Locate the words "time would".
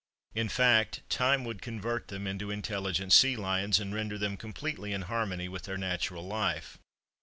1.11-1.61